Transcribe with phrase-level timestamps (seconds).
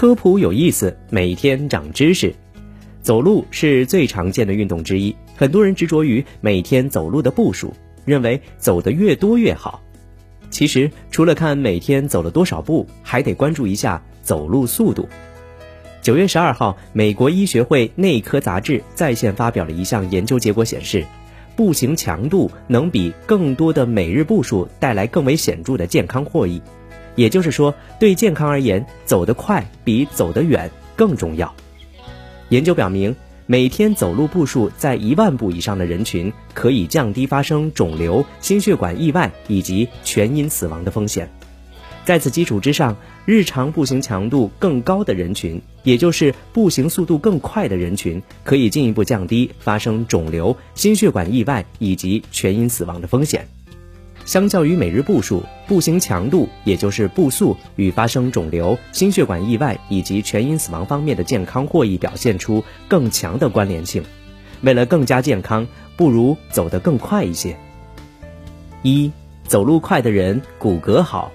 [0.00, 2.34] 科普有意思，每天长知识。
[3.02, 7.74] 走路是最常见的运动之一，很多人执着于每天走路的步数，
[8.06, 9.82] 认为走得越多越好。
[10.48, 15.06] 其实，除了看每天走了多少步，还得关注一下走路速度。
[16.00, 21.04] 九月十二号，美国医学会内科杂志在线发表了一项研究结果，显示，
[21.54, 26.62] 步行强度能比更多的每日步数带来更为显著的健康获益。
[27.20, 31.54] 也就是说，对健康而言，走得快比走得远更重要。
[32.48, 41.30] 研究表明，每天走路步数在一万步以上的人群，可以降低发生肿瘤、心血管意外以及全因死亡的风险。
[42.06, 53.46] 在此基础之上，日常步行强度更高的人群，也就是步行速度更快的人群，可以进一步降低发生肿瘤、心血管意外以及全因死亡的风险。
[54.30, 64.04] 相较于每日步数，步行强度，也就是步速与发生肿瘤、心血管意外以及全因死亡方面的健康获益表现出更强的关联性。
[64.60, 67.56] 为了更加健康，不如走得更快一些。
[68.82, 69.10] 一，
[69.48, 71.32] 走路快的人骨骼好。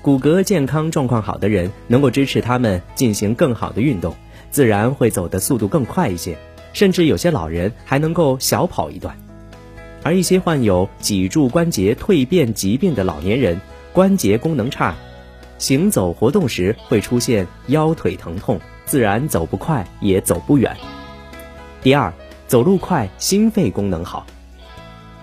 [0.00, 4.14] 骨骼健康状况好的人，能够支持他们进行更好的运动，
[4.50, 6.38] 自然会走的速度更快一些，
[6.72, 9.14] 甚至有些老人还能够小跑一段。
[10.08, 13.60] 而一些患有脊柱关节蜕变疾病的老年人，
[13.92, 14.96] 关节功能差，
[15.58, 20.74] 行走活动时会出现腰腿疼痛，自然走不快也走不远。
[21.82, 22.10] 第二，
[22.46, 24.26] 走路快，心肺功能好，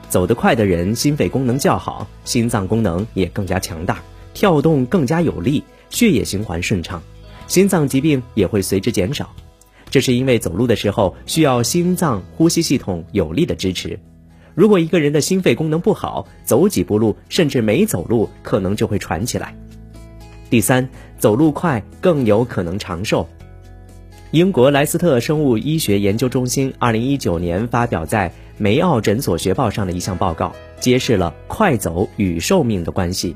[0.08, 4.04] 走得快的人心肺功能较好，心脏功能也更加强大。
[4.36, 7.02] 跳动更加有力，血液循环顺畅，
[7.48, 9.34] 心脏疾病也会随之减少。
[9.90, 14.00] 这是因为走路的时候需要心脏呼吸系统有力的支持。
[14.56, 19.54] 如果一个人的心肺功能不好，走几步路甚至没走路，可能就会喘起来。
[20.50, 20.88] 第三，
[21.20, 23.28] 走路快更有可能长寿。
[24.32, 33.36] 英国莱斯特生物医学研究中心二零一九年发表在《梅奥诊所学报》上的一项报告，揭示了快走与寿命的关系。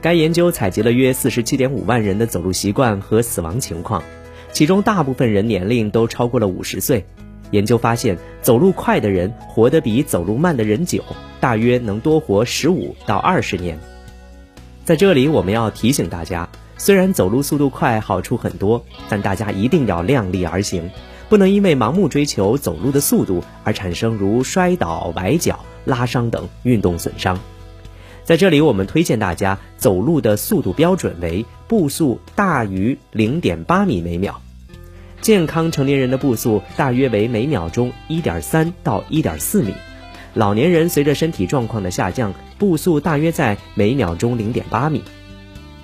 [0.00, 4.02] 该研究采集了约四十七点五万人的走路习惯和死亡情况，
[4.52, 7.04] 其中大部分人年龄都超过了五十岁。
[7.54, 11.04] 研究发现，走路快的人活得比走路慢的人久，
[11.38, 13.78] 大约能多活十五到二十年。
[14.84, 20.90] 在这里，我们要提醒大家，虽然走路速度快好处很多，但大家一定要量力而行，
[21.28, 27.38] 不能因为盲目追求走路的速度而产生如摔倒、崴脚、拉伤等运动损伤。
[28.24, 34.40] 在这里，我们推荐大家走路的速度标准为步速大于零点八米每秒。
[35.24, 39.72] 健康成年人的步速大约为每秒钟一点三到一点四米，
[40.34, 45.02] 老年人随着身体状况的下降，步速大约在每秒钟零点八米。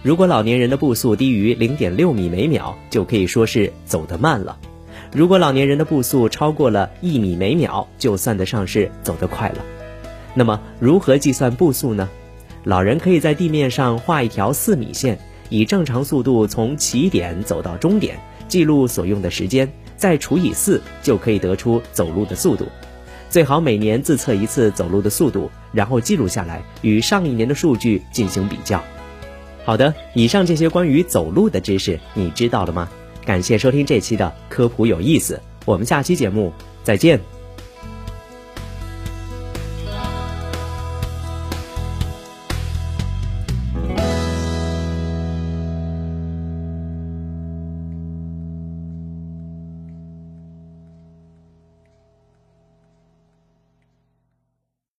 [0.02, 4.58] 如果老年人的步速低于零点六米每秒，就可以说是走得慢了；
[5.10, 9.64] 如果老年人的步速超过了一米每秒，就算得上是走得快了。
[10.34, 12.10] 那么，如何计算步速呢？
[12.64, 15.18] 老人可以在地面上画一条四米线，
[15.48, 18.18] 以正常速度从起点走到终点，
[18.50, 19.66] 记录所用的时间，
[19.96, 22.66] 再除以四，就可以得出走路的速度。
[23.30, 28.82] 最好每年自测一次走路的速度，然后记录下来，与上一年的数据进行比较。
[29.64, 32.88] 好的，以上这些关于走路的知识，你知道了吗？
[33.24, 36.52] 感谢收听这期的科普有意思，我们下期节目
[36.82, 37.39] 再见。